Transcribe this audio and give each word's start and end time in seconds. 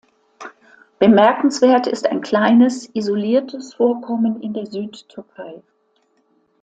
Bemerkenswert 0.97 1.85
ist 1.85 2.07
ein 2.07 2.21
kleines, 2.21 2.89
isoliertes 2.95 3.75
Vorkommen 3.75 4.41
in 4.41 4.51
der 4.55 4.65
Südtürkei. 4.65 5.61